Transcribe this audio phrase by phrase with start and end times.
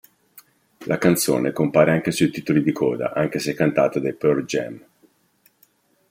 [0.85, 4.83] La canzone compare anche sui titoli di coda, anche se cantata dai Pearl Jam.